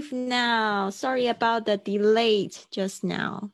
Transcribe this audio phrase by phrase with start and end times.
[0.00, 0.88] If now.
[0.88, 3.50] Sorry about the delay just now.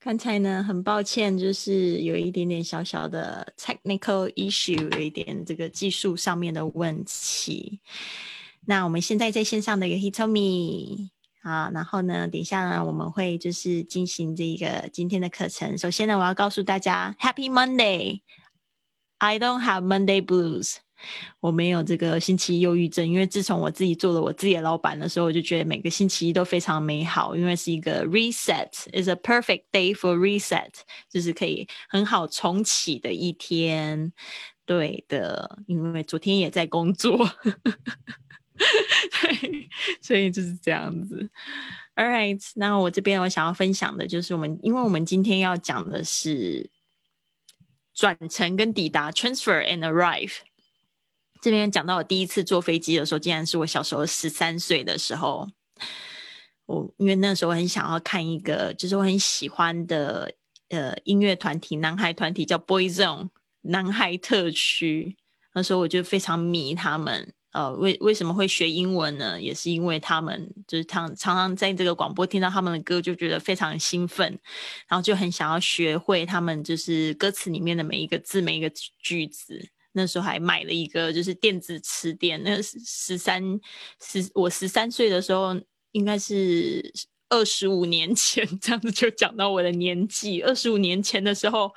[0.00, 7.80] 刚才呢，很抱歉，就是有一点点小小的 technical issue，有一点这个技术上面的问题。
[8.64, 11.10] 那我们现在在线上的有 Hitomi
[11.42, 15.76] 啊，然后呢，等一下呢，我们会就是进行这个今天的课程。
[15.76, 18.22] 首先呢，我要告诉大家 Happy Monday.
[19.18, 20.76] I don't have Monday blues.
[21.40, 30.70] 我没有这个星期一忧郁症，因为自从我自己做了我自己的老板的时候，我就觉得每个星期一都非常美好，因为是一个 reset，is a perfect day for reset，
[31.10, 34.12] 就是可以很好重启的一天。
[34.64, 37.18] 对的，因为昨天也在工作，
[38.54, 39.68] 对，
[40.00, 41.28] 所以就是这样子。
[41.96, 46.70] All right，那我这边我想要分享的就是我们，因为我们今天要讲的是
[47.92, 50.36] 转乘跟抵达 （transfer and arrive）。
[51.42, 55.46] 这边讲到我第一次坐飞机的时候，竟然是我小时候十三岁的时候。
[56.66, 60.32] 我因为那时候很想要看一个，就是我很喜欢的
[60.68, 63.28] 呃音乐团体，男孩团体叫 Boyzone
[63.62, 65.16] 男孩特区。
[65.52, 67.34] 那时候我就非常迷他们。
[67.50, 69.38] 呃，为为什么会学英文呢？
[69.38, 74.26] 也是因为他们就是常常常在这个广播听到他们的歌，就觉得非常兴奋，
[74.88, 78.70] 然后就很想要学会他们就是歌词里面的每一个字、每一个
[79.00, 79.71] 句子。
[79.92, 83.42] 那时候还买了一个就是电子词典，那十三
[84.00, 85.54] 十我十三岁的时候，
[85.92, 86.92] 应该是
[87.28, 90.42] 二十五年前，这样子就讲到我的年纪。
[90.42, 91.72] 二十五年前的时候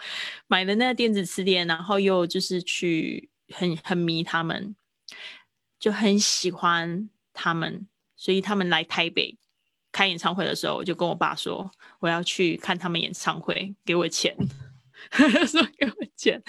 [0.48, 4.76] 买了那个电子词典，然后又就是去很很迷他们，
[5.80, 9.38] 就很喜欢他们，所以他们来台北
[9.92, 14.36] 开演唱会的时候，我就跟我爸说我要去看他们演唱会，给我钱。
[15.48, 16.42] 说给我钱，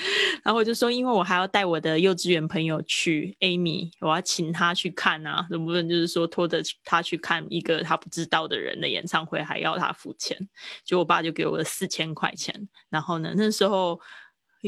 [0.45, 10.37] 然后我就说，因为我还要带我的幼稚园朋友去，Amy，我要请他去看啊，能不能就是说拖着他去看一个他不知道的人的演唱会，还要他付钱？
[10.85, 14.01] 就我爸就给我了四千块钱，然后呢，那时候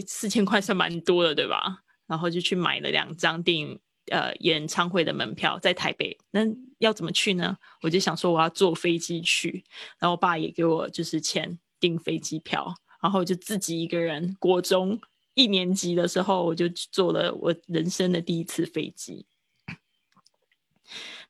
[0.07, 1.79] 四千块算蛮多的，对吧？
[2.07, 3.79] 然后就去买了两张电影
[4.11, 6.17] 呃演唱会的门票，在台北。
[6.31, 6.41] 那
[6.79, 7.57] 要怎么去呢？
[7.83, 9.65] 我就想说我要坐飞机去，
[9.99, 12.75] 然后我爸也给我就是钱订飞机票。
[13.01, 15.01] 然后就自己一个人，国中
[15.35, 19.27] 一年级的时候，我就坐了我人生的第一次飞机。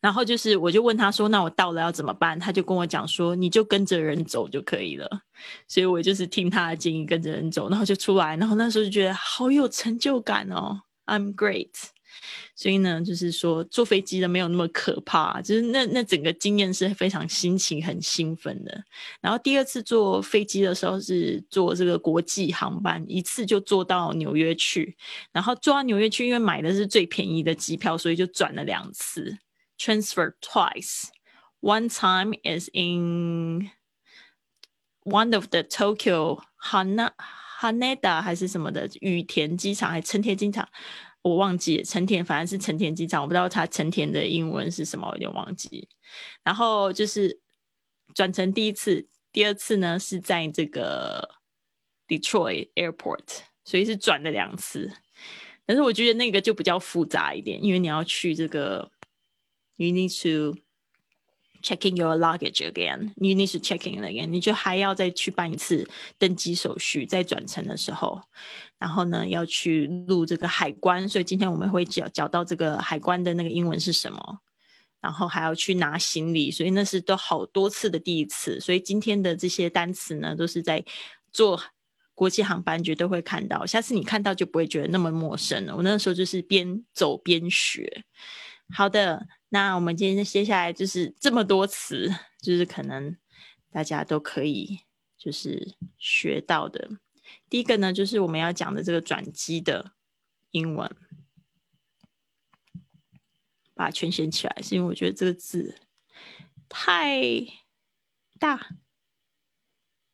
[0.01, 5.23] 然后就是，我就问他说：“那我到了要怎么办？”他就跟我讲说：“你就跟着人走就可以了。”
[5.67, 8.37] 所以我就是听他的建议，跟着人走，然后就出来。
[8.37, 11.73] 然后那时候就觉得好有成就感哦，I'm great。
[12.55, 18.85] 所以呢，就是说坐飞机的没有那么可怕，就是那那整个经验是非常心情很兴奋的。
[19.21, 24.97] 然后第二次坐飞机的时候是坐这个国际航班，一次就坐到纽约去，
[25.33, 29.39] 然后坐到纽约去，因为买的是最便宜的机票，所以就转了两次
[29.79, 31.05] ，transfer twice。
[31.61, 33.71] One time is in
[35.03, 37.11] one of the Tokyo Hana
[37.61, 40.69] Haneda 还是什么的羽田机场，还是成田机场。
[41.29, 45.89] 我忘记成田，反正是成田机场，我不知道它成田的英文是什么，我有点忘记。
[46.43, 47.41] 然后就是
[48.15, 51.29] 转成第一次，第二次呢是在这个
[52.07, 54.93] Detroit Airport，所以是转了两次。
[55.67, 58.91] 但是我觉得那个就比较复杂一点，因为你要去这个
[59.77, 60.59] ，you need to。
[61.61, 64.29] Checking your luggage again, you need to checking again.
[64.29, 65.85] 你就还要再去办一次
[66.17, 68.23] 登机手续，在转乘的时候，
[68.79, 74.39] 然后呢要去录这个海关，所以今天我们会讲讲到这个海关的那个英文是什么，
[75.01, 78.61] 然后还要去拿行李，所以那是都好多次的第一次。
[78.61, 80.85] 所以今天的这些单词呢，都是在
[81.33, 81.61] 坐
[82.15, 85.75] 国际航班绝对会看到，下次你看到就不会觉得那么陌生了。
[85.77, 88.05] 我那时候就是边走边学。
[88.73, 89.27] 好的。
[89.51, 93.17] 那我们今天接下来就是这么多词，就是可能
[93.71, 94.81] 大家都可以
[95.17, 96.91] 就是学到的。
[97.49, 99.93] 第一个呢，就是我们要讲的这个转机的
[100.51, 100.95] 英文，
[103.75, 105.81] 把它全写起来，是因为我觉得这个字
[106.69, 107.23] 太
[108.39, 108.69] 大。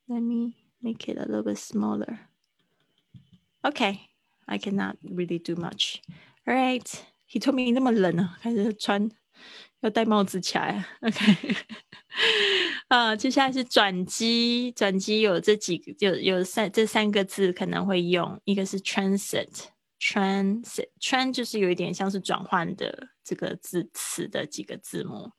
[0.07, 2.19] Let me make it a little bit smaller.
[3.63, 3.99] Okay,
[4.45, 6.01] I cannot really do much.
[6.45, 6.87] All right,
[7.29, 9.09] he told me 那么冷啊，开始穿。
[9.81, 11.55] 要戴帽子起来， OK。
[12.87, 25.31] 啊，接下来是转机，转机有这几个，有有三这三个字可能会用，一个是 transit，transit，trans 就是有一点像是转换的这个字词的几个字母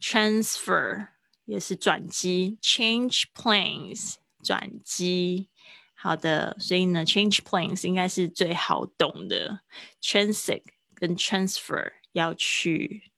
[0.00, 1.08] ，transfer
[1.44, 5.50] 也是转机，change planes 转机，
[5.94, 9.60] 好的，所以呢，change planes 应该是最好懂的
[10.00, 10.62] ，transit
[11.02, 13.10] 跟 transfer 要去。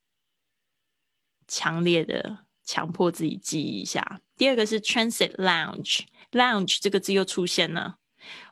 [1.47, 4.23] 强烈的强迫自己记一下。
[4.35, 7.99] 第二个是 transit lounge，lounge 这个字又出现了。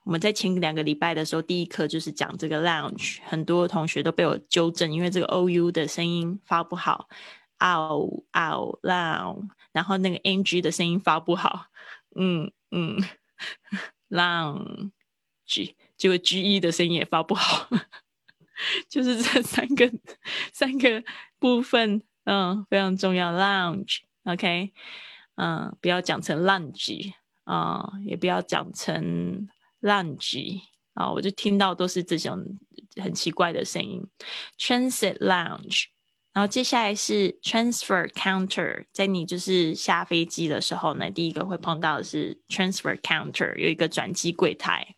[0.05, 7.09] 我们在前两个礼拜的时候，第一课就是讲这个 lounge，很多同学都被我纠正，因为这个 o u 的声音发不好
[7.65, 11.69] ，out out lounge，然后那个 n g 的声音发不好，
[12.15, 12.99] 嗯嗯，
[14.11, 17.71] lounge，结果 g e 的声音也发不好，
[18.89, 19.91] 就是这三个
[20.53, 21.03] 三个
[21.39, 24.73] 部分，嗯，非常重要，lounge，OK，
[25.37, 27.13] 嗯，不要讲成 lunge
[27.45, 29.49] 啊，也不要讲成。
[29.83, 30.61] Lounge
[30.95, 32.41] 啊，我就听到都是这种
[33.03, 34.01] 很奇怪的声音。
[34.57, 35.87] Transit lounge，
[36.33, 44.95] 然后接下来是 transfer counter，在你就是下飞机的时候呢，第一个会碰到的是 transfer counter，有一个转机柜台。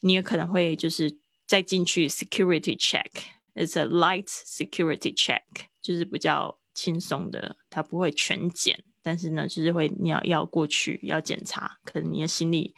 [0.00, 5.41] 你也可能会就是再进去 security check，it's a light security check，
[5.81, 8.83] 就是比较轻松的，它不会全检。
[9.03, 12.75] 但是呢，就是会你要要过去要检查，可能你的行李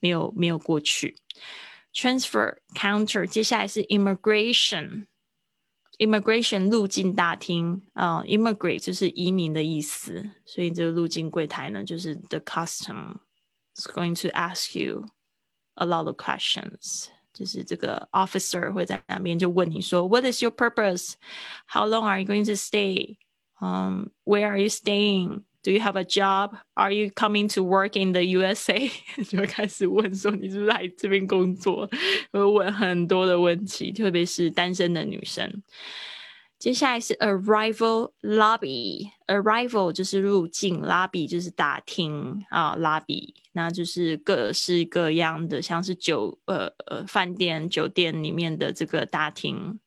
[0.00, 1.16] 没有没有过去。
[1.92, 13.18] Transfer counter，接下来是 immigration，immigration 入境大厅啊，immigrate 就是移民的意思，所以这个入境柜台呢，就是 the custom
[13.76, 15.04] is going to ask you
[15.74, 22.52] a lot of questions， 就是这个 officer 会在那边就问你说，What is your purpose？How long are you going to
[22.54, 23.16] stay？
[23.60, 26.56] 嗯，Where are you staying？Do you have a job?
[26.74, 28.90] Are you coming to work in the USA?
[29.28, 31.90] 就会开始问说你是不是来这边工作？
[32.30, 35.62] 会问很多的问题，特别是单身的女生。
[36.63, 39.09] 接下来是 arrival lobby。
[39.27, 49.77] arrival 就是入境，lobby 就是大厅啊，lobby 那就是各式各样的，像是酒呃呃饭店、酒店里面的这个大厅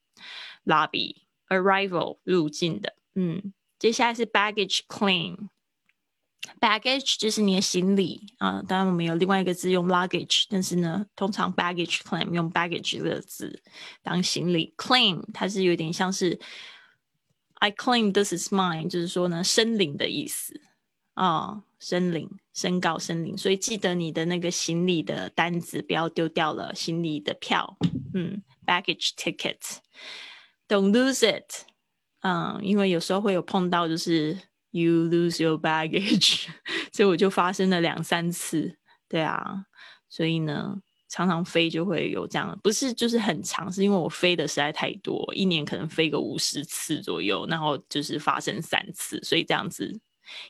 [0.66, 1.14] lobby。
[1.48, 5.48] arrival 入境的，嗯，接下来是 baggage claim。
[6.60, 13.62] Baggage 就是你的行李啊，当然我们有另外一个字用 luggage，但是呢，通常 baggage claim 用 baggage 这个字
[14.02, 14.72] 当行李。
[14.76, 16.38] Claim 它是有点像是
[17.54, 20.60] I claim this is mine，就是说呢，申领的意思
[21.14, 23.36] 啊，申领、申告、申领。
[23.36, 27.76] 所以记得你的那个行李的单子不要丢掉了，行李的票，
[28.14, 31.66] 嗯，baggage ticket，don't lose it，
[32.20, 34.38] 嗯，因为有时候会有碰到就是。
[34.76, 36.48] You lose your baggage，
[36.92, 38.76] 所以我就发生了两三次，
[39.08, 39.64] 对啊，
[40.10, 40.76] 所以呢，
[41.08, 49.98] 常常飞就会有这样，不是就是很长，是因为我飞的实在太多，一年可能飞个五十次左右，然后就是发生三次，所以这样子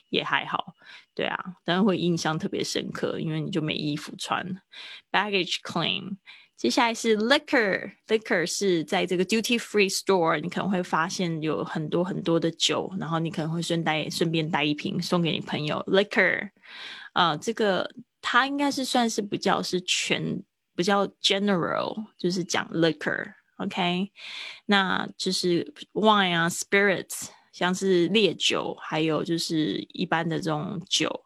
[0.09, 0.73] 也还好，
[1.15, 4.61] 对啊，但是会印象特别深刻，因为你就没衣服穿
[5.09, 6.17] ，baggage claim。
[6.57, 15.77] 接下来是 liquor，liquor 是在这个 duty free store，你可能会发现有很多很多的酒，然后你可能会顺带顺便带一瓶送给你朋友。
[15.85, 16.49] liquor，
[17.13, 17.87] 啊，这个
[18.23, 20.43] 它应该是算是比较是全
[20.75, 24.11] 比较 general，就是讲 liquor，OK，
[24.65, 31.25] 那就是 wine 啊，spirits，像是烈酒，还有就是一般的这种酒，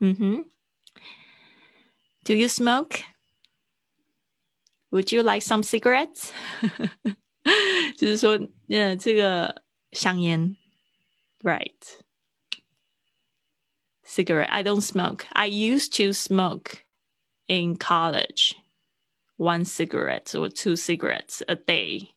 [0.00, 0.50] 嗯哼，
[2.24, 3.02] Do you smoke?
[4.90, 6.30] Would you like some cigarettes?
[7.96, 10.56] 就是说，呃，这个香烟，
[11.42, 11.76] right?
[14.04, 14.48] Cigarette.
[14.48, 15.26] I don't smoke.
[15.32, 16.84] I used to smoke
[17.46, 18.54] in college
[19.36, 22.14] one cigarette or two cigarettes a day.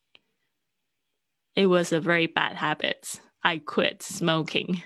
[1.56, 3.20] It was a very bad habit.
[3.44, 4.84] I quit smoking.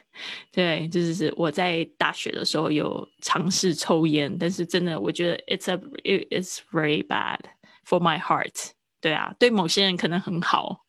[0.52, 7.40] 对，就是我在大学的时候有尝试抽烟，但是真的我觉得 it's a it is very bad
[7.86, 8.72] for my heart.
[9.02, 10.86] 对啊，对某些人可能很好，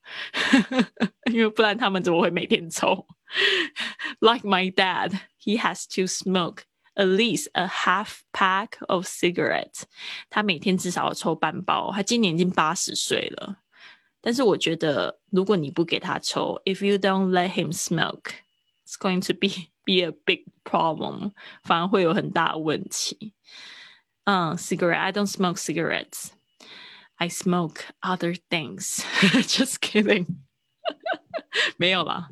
[1.33, 3.07] 因为不然他们怎么会每天抽？
[4.21, 6.63] Like my dad, he has to smoke
[6.95, 9.83] at least a half pack of cigarettes。
[10.31, 11.93] 他每天至少要抽半包。
[11.93, 13.59] 他今年已经八十岁了，
[14.21, 18.33] 但是我觉得，如果你不给他抽，if you don't let him smoke,
[18.85, 23.35] it's going to be be a big problem，反而会有很大的问题。
[24.25, 24.99] 嗯，cigarette.
[24.99, 26.31] I don't smoke cigarettes.
[27.15, 29.01] I smoke other things.
[29.47, 30.27] Just kidding.
[31.77, 32.31] 没有啦。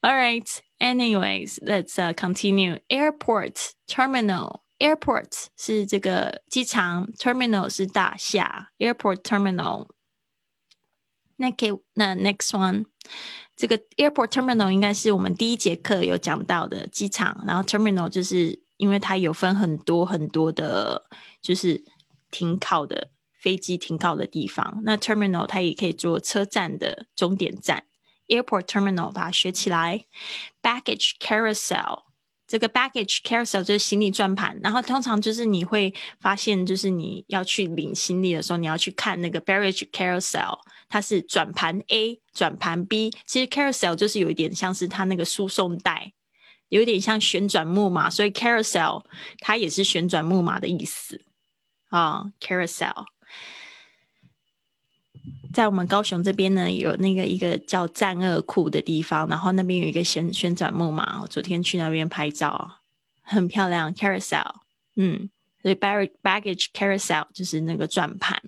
[0.00, 0.46] All right.
[0.83, 2.77] Anyways, let's continue.
[2.89, 4.63] Airport terminal.
[4.79, 8.71] Airport 是这个机场，terminal 是大厦。
[8.79, 9.87] Airport terminal.
[11.37, 12.83] 那可以，那 next one，
[13.55, 21.05] 这个 airport terminal 应该是我们第一节课有讲到的机场，然后 terminal 就是因为它有分很多很多的，
[21.41, 21.81] 就是
[22.29, 24.81] 停靠的飞机停靠的地方。
[24.83, 27.85] 那 terminal 它也可以做车站的终点站
[28.33, 30.05] ，airport terminal 把它学起来。
[30.61, 32.03] baggage carousel
[32.47, 40.59] 这个 baggage carousel 就是行李转盘，然后通常就是你会发现，就是你要去领行李的时候，你要去看那个 baggage carousel，
[40.89, 46.13] 它是转盘 A 转盘 B，其实 carousel 就是有一点像是它那个输送带。
[46.69, 49.05] 有点像旋转木马，所以 carousel
[49.39, 51.21] 它也是旋转木马的意思
[51.89, 52.23] 啊。
[52.39, 53.05] carousel
[55.53, 62.79] 在我们高雄这边呢，有那个一个叫战恶库的地方，然后那边有一个旋旋转木马，我昨天去那边拍照，
[63.21, 63.93] 很漂亮。
[63.93, 64.55] carousel，
[64.95, 65.29] 嗯，
[65.61, 68.41] 所以 baggage carousel 就是那个转盘。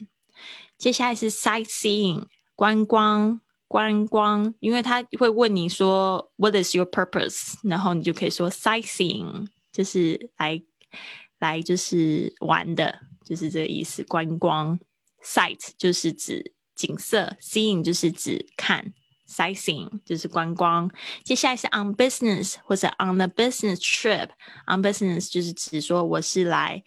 [0.78, 3.40] 接下来是 sightseeing 观光。
[3.68, 10.62] 观光，因为他会问你说 "What is your purpose？" 然后你就可以说 "Sightseeing"，就是来
[11.40, 14.04] 来就是玩的，就是这个意思。
[14.04, 14.80] 观光
[15.24, 18.94] "Sight" 就是指景色，"Seeing" 就是指看
[19.28, 20.92] ，"Sightseeing" 就是观光。
[21.24, 26.84] 接下来是 "On business" 或者 "On the business trip"，"On business" 就是指说我是来。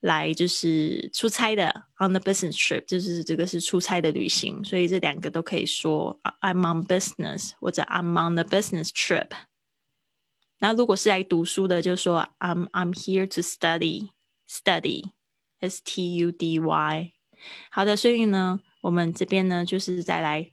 [0.00, 9.30] 来就是出差的，on the business trip，就是这个是出差的旅行，所以这两个都可以说 I'm on business 或者 I'm on the business trip。
[10.58, 17.12] 那如果是来读书的，就说 I'm I'm here to study，study，S T U D Y。
[17.70, 20.52] 好的，所以呢，我们这边呢就是再来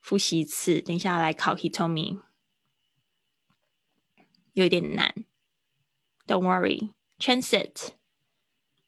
[0.00, 2.20] 复习一次，等一下来考 Hitomi，
[4.52, 5.24] 有点难
[6.26, 7.90] ，Don't worry，transit。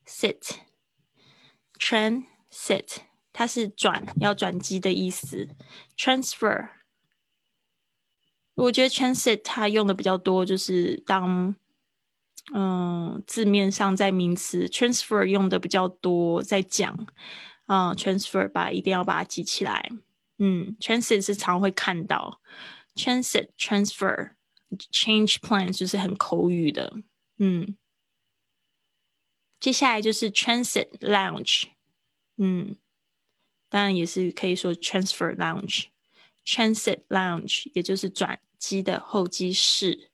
[0.07, 0.57] sit
[1.78, 2.97] transit，
[3.33, 5.49] 它是转要转机的意思。
[5.97, 6.69] transfer，
[8.54, 11.54] 我觉得 transit 它用的比较多，就是当
[12.52, 17.07] 嗯字面上在名词 transfer 用的比较多，在讲
[17.66, 19.90] 啊 transfer 吧，一定要把它记起来。
[20.38, 22.40] 嗯，transit 是常会看到
[22.94, 24.33] transit transfer
[24.90, 26.92] change plan 就是很口语的，
[27.38, 27.76] 嗯。
[29.61, 31.68] 接下来就是 transit lounge，
[32.37, 32.76] 嗯，
[33.71, 40.11] 当然也是可以说 transfer lounge，transit lounge 也就是转机的候机室。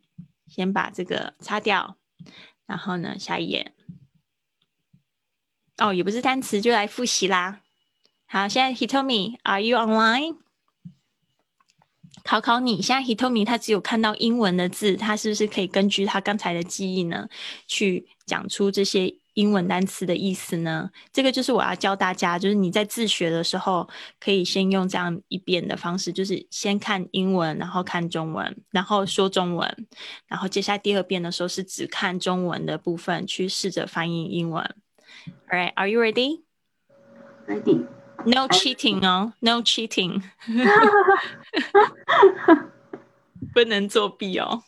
[0.47, 1.97] 先把这个擦掉，
[2.67, 3.73] 然后呢下一页。
[5.77, 7.61] 哦，也不是单词，就来复习啦。
[8.25, 10.37] 好，现在 Hitomi，Are you online？
[12.23, 17.29] 考考你，现在 Hitomi 他只有看到英文的字，他是不是可以根据他刚才的记忆呢，
[17.67, 20.89] 去讲出这些英文单词的意思呢？
[21.13, 23.87] 这个就是我要教大家，就是你在自学的时候，
[24.19, 29.87] 可以先用这样一遍的方式，就是先看英文，然后看中文，然后说中文，
[30.25, 34.75] 然后接下来第二遍的时候是只看中文的部分，去试着翻译英文。
[35.50, 36.42] All right, are you ready?
[37.46, 37.86] Ready.
[38.24, 40.22] No cheating 哦，No cheating，
[43.52, 44.62] 不能作弊哦。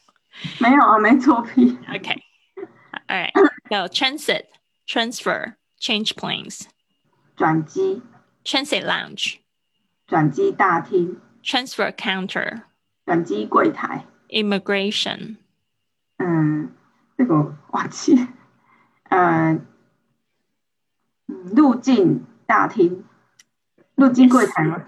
[0.61, 1.79] 没有啊，没作弊。
[1.89, 2.21] Okay.
[3.07, 3.33] All right.
[3.69, 4.47] Go transit,
[4.87, 6.67] transfer, change planes.
[7.37, 8.03] 转机。
[8.45, 9.39] Transit lounge.
[10.07, 11.21] 转机大厅。
[11.43, 12.63] Transfer counter.
[13.07, 14.07] 转机柜台。
[14.29, 15.37] Immigration.
[16.19, 16.75] 嗯，
[17.17, 18.27] 这个忘记。
[21.44, 21.56] 嗯。
[21.56, 23.04] 入境大厅，
[23.96, 24.84] 入境柜台吗？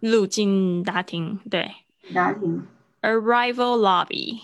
[0.00, 1.74] 入境大厅，对。
[2.14, 2.66] 大厅。
[3.00, 4.40] Arrival lobby。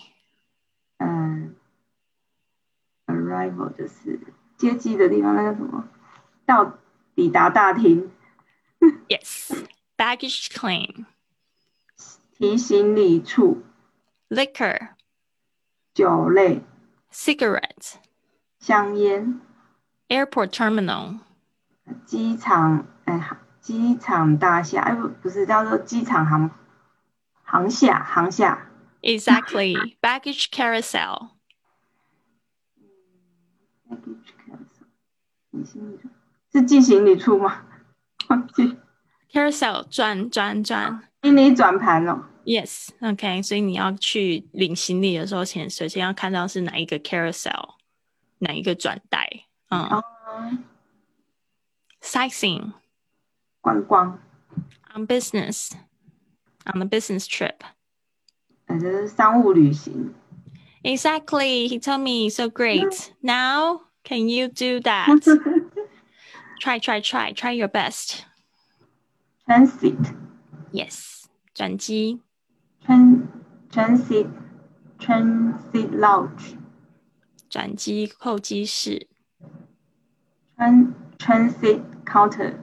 [0.98, 1.54] 嗯
[3.06, 4.20] ，arrival 就是
[4.56, 5.88] 接机的地方，那叫什么？
[6.46, 6.78] 到
[7.14, 8.10] 抵达大厅。
[9.08, 9.64] Yes.
[9.96, 11.06] Baggage claim。
[12.36, 13.62] 提行李处。
[14.28, 14.90] Liquor。
[15.94, 16.62] 酒类。
[17.12, 17.94] Cigarette。
[18.60, 19.40] 香烟。
[20.08, 21.18] Airport terminal。
[22.04, 26.50] 机场，哎，机场大厦，哎不，不是叫做机场航
[27.42, 28.70] 航下航下。
[29.02, 31.30] Exactly, baggage carousel.
[33.88, 34.32] Baggage
[35.52, 35.98] carousel，
[36.52, 37.62] 是寄行李处吗？
[38.28, 38.76] 忘记。
[39.30, 42.24] Carousel 转转转，行李转盘哦。
[42.44, 47.74] Yes, OK，所以你要去领行李的时候，先首先要看到是哪一个 carousel，
[48.38, 49.28] 哪一个转带，
[49.70, 50.02] 嗯。
[52.07, 52.73] Sightseeing，
[53.61, 54.19] 观光。
[54.93, 55.71] On business,
[56.65, 57.61] on the business trip，
[58.67, 60.13] 呃，这是商务旅行。
[60.83, 63.11] Exactly, he told me so great.
[63.21, 65.07] Now, can you do that?
[66.59, 68.25] try, try, try, try your best.
[69.47, 70.13] Transit.
[70.71, 71.23] Yes，
[71.53, 72.21] 转机。
[72.85, 73.27] Tran
[73.71, 74.27] transit
[74.99, 76.57] transit lounge.
[77.49, 79.07] 转机候机室。
[80.57, 82.54] Tran transit counter，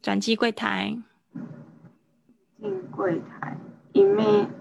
[0.00, 0.96] 转机柜台，
[2.60, 3.58] 进柜台
[3.92, 4.16] ，in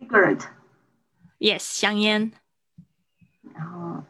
[0.00, 2.32] cigarette。Yes，香烟。
[3.54, 4.04] 然后，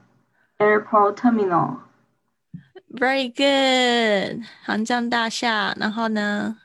[0.58, 5.74] airport terminal。Very good，航站大厦。
[5.78, 6.58] 然后呢？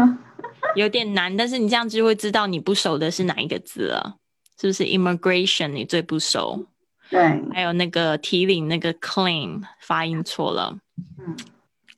[0.74, 4.16] 有点难，但是你这样就会知道你不熟的是哪一个字了，
[4.58, 6.64] 是不是？Immigration 你最不熟，
[7.10, 7.20] 对，
[7.52, 10.78] 还有那个提领那个 clean 发音错了，
[11.18, 11.36] 嗯，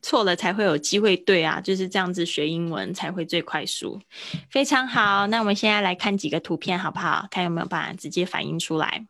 [0.01, 4.01] 错了才会有机会对啊，就是这样子学英文才会最快速。
[4.49, 7.25] 非常好，那我们现在来看几个图片好不好？
[7.31, 9.05] 看有没有办法直接反映出来。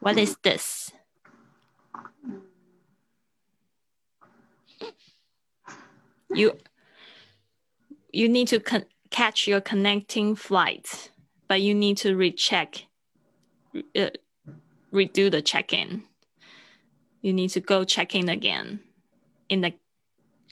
[0.00, 0.90] What is this?
[6.34, 6.52] you
[8.12, 11.10] you need to con- catch your connecting flight,
[11.48, 12.86] but you need to recheck,
[13.96, 14.10] uh,
[14.92, 16.04] redo the check in.
[17.20, 18.80] You need to go check in again.
[19.48, 19.74] In the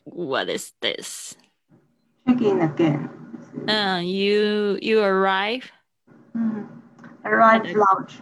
[0.04, 1.36] what is this?
[2.26, 3.10] Check in again.
[3.68, 5.70] Uh, you you arrive.
[6.36, 6.60] Mm-hmm.
[6.60, 6.68] Mm,
[7.24, 8.20] arrive the, lounge.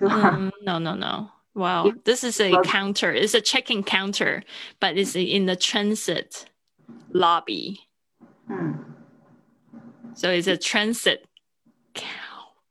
[0.00, 1.30] um, no no no.
[1.54, 3.12] Wow, this is a counter.
[3.12, 4.42] It's a check-in counter,
[4.80, 6.46] but it's in the transit
[7.13, 7.79] lobby.
[8.49, 8.85] 嗯，
[10.15, 11.23] So it's a transit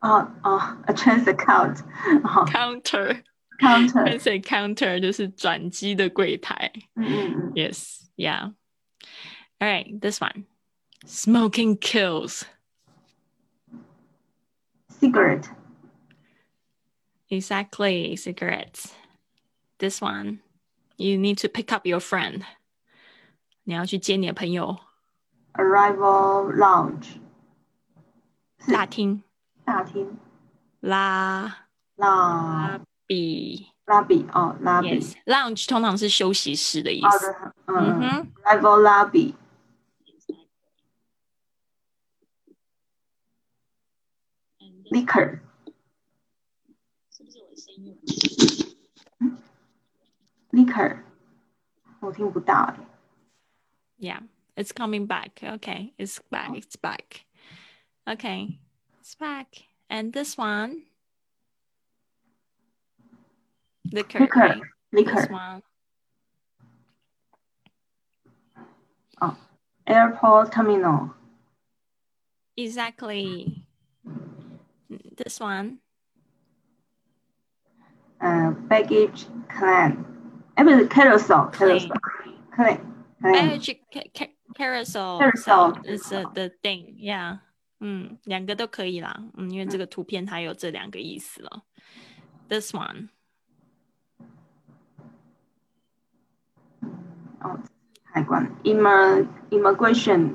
[0.01, 1.83] 哦哦，a transit count，
[2.25, 3.23] 哦 counter.
[3.61, 6.71] ，counter， transit counter 就是转机的柜台。
[6.97, 8.53] 嗯嗯嗯 Yes, yeah.
[9.61, 10.45] All right, this one.
[11.07, 12.45] Smoking kills.
[15.01, 15.49] ，cigarette，
[17.31, 18.95] Exactly, cigarettes.
[19.79, 20.41] This one.
[20.97, 22.45] You need to pick up your friend.
[23.64, 24.78] 你要去接你的朋友。
[25.54, 27.18] arrival lounge，
[28.72, 29.24] 大厅
[29.64, 30.18] 大厅，
[30.80, 37.36] 拉拉比拉比哦，拉比，yes lounge 通常是休息室的意思。
[37.68, 38.82] 嗯嗯哼，，arrival
[50.52, 50.98] lobby，liquor，liquor，
[52.00, 52.76] 我听不到哎，
[54.04, 54.20] Yeah,
[54.58, 55.40] it's coming back.
[55.42, 56.50] Okay, it's back.
[56.52, 56.56] Oh.
[56.56, 57.24] It's back.
[58.06, 58.60] Okay,
[59.00, 59.48] it's back.
[59.90, 60.84] And this one,
[63.94, 64.20] liquor.
[64.20, 64.60] Liquor.
[64.92, 65.06] Right?
[65.06, 65.64] This one.
[69.22, 69.38] Oh,
[69.88, 71.14] airport terminal.
[72.58, 73.64] Exactly.
[75.16, 75.78] This one.
[78.20, 80.06] Uh, baggage claim.
[80.58, 81.48] I mean, carousel.
[81.48, 81.96] Carousel.
[82.54, 82.94] Claim.
[83.23, 85.19] ca- carousel.
[85.19, 85.75] Carousel.
[85.75, 86.97] So is the the thing.
[86.99, 87.39] Yeah.
[87.81, 89.17] 嗯，两个都可以啦。
[89.37, 91.63] 嗯，因为这个图片它有这两个意思了。
[92.49, 93.11] This one.
[97.41, 97.57] 哦，
[98.03, 100.35] 海关，imm immigration，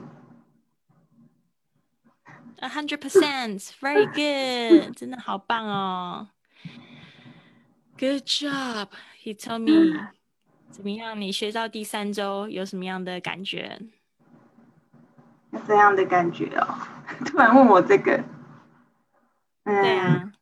[2.59, 6.29] A hundred percent, very good，真的好棒哦。
[7.97, 8.87] Good job,
[9.21, 10.07] he told me。
[10.70, 11.20] 怎么样？
[11.20, 13.80] 你学到第三周有什么样的感觉？
[15.50, 16.66] 那这样的感觉哦。
[17.24, 18.22] 突然问我这个，
[19.64, 20.32] 嗯，对啊，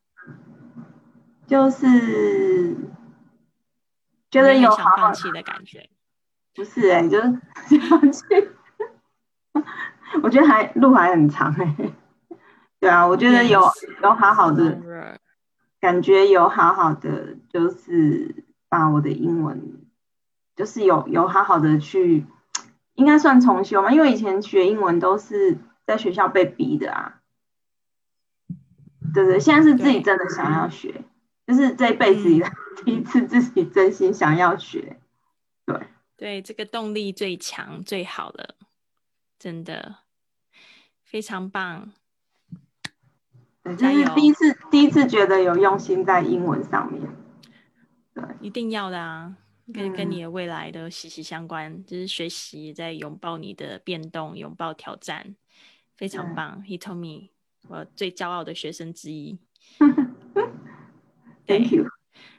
[1.47, 2.75] 就是
[4.29, 5.89] 觉得有想放，弃的感觉。
[6.53, 8.23] 不是哎、就是 想放弃。
[10.21, 11.75] 我觉得还路还很长哎、
[12.79, 13.61] 对啊，我觉得有
[14.03, 14.77] 有好好的
[15.79, 19.86] 感觉，有好好的就是把我的英文，
[20.57, 22.25] 就是有有好好的去，
[22.95, 27.21] 应该算重修嘛，因为以前学英文都是在学校被逼的啊。
[29.13, 31.05] 对对，现在是自己真的想要学，
[31.45, 32.51] 就是这一辈子以来
[32.83, 34.99] 第一次自己真心想要学。
[35.65, 35.79] 对，
[36.17, 38.55] 对，这个动力最强最好了，
[39.39, 39.97] 真的
[41.03, 41.93] 非常棒。
[43.63, 47.03] 对，就是第一次第一次觉得有用心在英文上面。
[48.13, 49.35] 对一定要的啊，
[49.73, 51.83] 跟跟嗯你的未来都息息相关。
[51.85, 55.35] 就是学习在拥抱你的变动，拥抱挑战，
[55.95, 56.63] 非常棒。
[56.65, 57.29] He told me，
[57.67, 59.39] 我最骄傲的学生之一。
[61.45, 61.85] Thank you。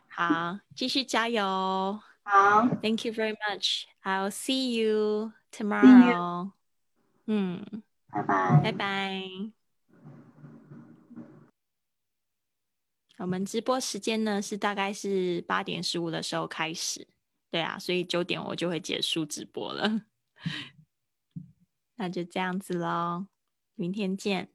[0.09, 2.01] 好，继续加油。
[2.25, 3.85] 好，Thank you very much.
[4.03, 6.51] I'll see you tomorrow.
[7.27, 7.65] 嗯，
[8.11, 8.61] 拜拜。
[8.65, 9.23] 拜拜。
[13.19, 17.07] 我们直播时间呢是大概是八点十五的时候开始，
[17.51, 20.03] 对啊，所以九点我就会结束直播了。
[21.97, 23.27] 那就这样子喽，
[23.75, 24.53] 明天见。